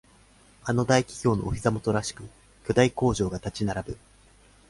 [0.63, 2.27] あの大企業のお膝元らしく
[2.67, 3.97] 巨大工場が立ち並ぶ